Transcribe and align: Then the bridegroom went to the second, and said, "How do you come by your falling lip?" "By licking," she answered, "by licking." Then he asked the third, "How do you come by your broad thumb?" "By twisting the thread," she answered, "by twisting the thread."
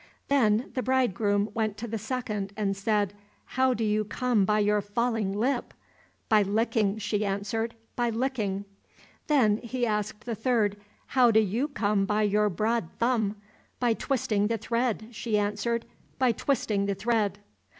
Then 0.29 0.71
the 0.73 0.81
bridegroom 0.81 1.51
went 1.53 1.77
to 1.77 1.87
the 1.87 1.99
second, 1.99 2.53
and 2.57 2.75
said, 2.75 3.13
"How 3.45 3.75
do 3.75 3.83
you 3.83 4.03
come 4.03 4.45
by 4.45 4.57
your 4.57 4.81
falling 4.81 5.31
lip?" 5.31 5.75
"By 6.27 6.41
licking," 6.41 6.97
she 6.97 7.23
answered, 7.23 7.75
"by 7.95 8.09
licking." 8.09 8.65
Then 9.27 9.57
he 9.57 9.85
asked 9.85 10.25
the 10.25 10.33
third, 10.33 10.77
"How 11.05 11.29
do 11.29 11.39
you 11.39 11.67
come 11.67 12.05
by 12.05 12.23
your 12.23 12.49
broad 12.49 12.89
thumb?" 12.97 13.35
"By 13.79 13.93
twisting 13.93 14.47
the 14.47 14.57
thread," 14.57 15.09
she 15.11 15.37
answered, 15.37 15.85
"by 16.17 16.31
twisting 16.31 16.87
the 16.87 16.95
thread." 16.95 17.37